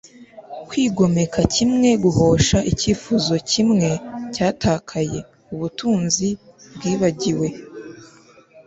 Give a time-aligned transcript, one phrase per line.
[0.67, 3.89] kwigomeka kimwe guhosha icyifuzo kimwe
[4.33, 5.19] cyatakaye
[5.53, 6.29] ubutunzi
[6.75, 7.47] bwibagiwe